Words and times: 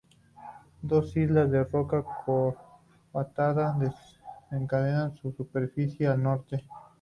Dos 0.81 1.15
islas 1.15 1.51
de 1.51 1.63
roca 1.63 2.03
carbonatada 2.03 3.77
descansan 3.77 5.11
en 5.11 5.15
su 5.15 5.31
superficie, 5.31 6.07
al 6.07 6.23
norte. 6.23 6.65